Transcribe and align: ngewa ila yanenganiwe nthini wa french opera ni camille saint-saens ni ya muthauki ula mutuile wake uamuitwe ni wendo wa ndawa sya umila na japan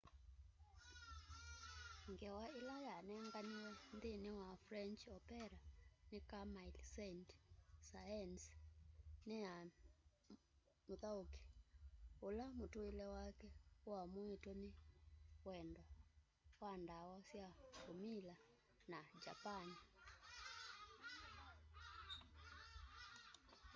ngewa 2.13 2.45
ila 2.59 2.75
yanenganiwe 2.87 3.69
nthini 3.95 4.29
wa 4.39 4.49
french 4.65 5.01
opera 5.17 5.57
ni 6.11 6.19
camille 6.31 6.81
saint-saens 6.93 8.43
ni 9.27 9.37
ya 9.45 9.55
muthauki 10.87 11.41
ula 12.27 12.45
mutuile 12.57 13.05
wake 13.17 13.47
uamuitwe 13.89 14.51
ni 14.61 14.69
wendo 15.47 15.83
wa 16.61 16.71
ndawa 16.81 17.17
sya 17.29 17.47
umila 17.91 18.35
na 18.91 18.99
japan 19.23 19.67